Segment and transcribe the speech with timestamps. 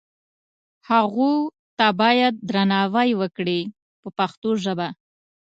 [0.89, 1.31] هغو
[1.77, 3.59] ته باید درناوی وکړي
[4.01, 4.87] په پښتو ژبه.